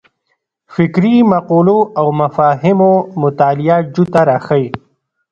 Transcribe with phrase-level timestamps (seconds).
[0.73, 4.67] فکري مقولو او مفاهیمو مطالعه جوته راښيي.